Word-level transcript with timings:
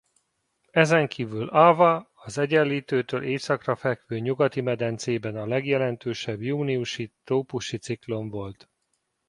Ezenkívül 0.71 1.47
Ava 1.47 2.09
az 2.13 2.37
Egyenlítőtől 2.37 3.23
északra 3.23 3.75
fekvő 3.75 4.19
Nyugati-medencében 4.19 5.35
a 5.35 5.47
legerősebb 5.47 6.41
júniusi 6.41 7.13
trópusi 7.23 7.77
ciklon 7.77 8.29
volt. 8.29 8.69